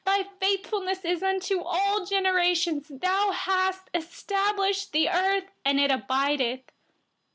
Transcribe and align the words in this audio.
90Your 0.07 0.27
faithfulness 0.39 1.05
is 1.05 1.19
to 1.49 1.61
all 1.63 2.07
generations. 2.07 2.89
You 2.89 3.31
have 3.33 3.83
established 3.93 4.93
the 4.93 5.09
earth, 5.09 5.51
and 5.63 5.79
it 5.79 5.91
remains. 5.93 6.61